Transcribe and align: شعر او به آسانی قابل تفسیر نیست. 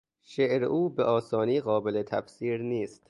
شعر 0.23 0.63
او 0.63 0.89
به 0.89 1.03
آسانی 1.03 1.61
قابل 1.61 2.03
تفسیر 2.03 2.61
نیست. 2.61 2.99